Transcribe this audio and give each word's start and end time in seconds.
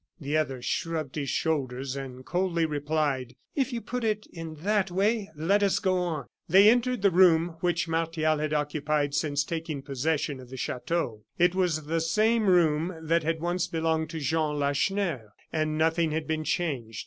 The 0.19 0.35
other 0.35 0.63
shrugged 0.63 1.13
his 1.13 1.29
shoulders, 1.29 1.95
and 1.95 2.25
coldly 2.25 2.65
replied: 2.65 3.35
"If 3.55 3.71
you 3.71 3.81
put 3.81 4.03
it 4.03 4.25
in 4.33 4.55
that 4.63 4.89
way, 4.89 5.29
let 5.35 5.61
us 5.61 5.77
go 5.77 5.99
on." 5.99 6.25
They 6.49 6.71
entered 6.71 7.03
the 7.03 7.11
room 7.11 7.57
which 7.59 7.87
Martial 7.87 8.39
had 8.39 8.51
occupied 8.51 9.13
since 9.13 9.43
taking 9.43 9.83
possession 9.83 10.39
of 10.39 10.49
the 10.49 10.57
chateau. 10.57 11.21
It 11.37 11.53
was 11.53 11.85
the 11.85 12.01
same 12.01 12.47
room 12.47 12.95
that 12.99 13.21
had 13.21 13.41
once 13.41 13.67
belonged 13.67 14.09
to 14.09 14.19
Jean 14.19 14.57
Lacheneur; 14.57 15.33
and 15.53 15.77
nothing 15.77 16.09
had 16.09 16.25
been 16.25 16.45
changed. 16.45 16.99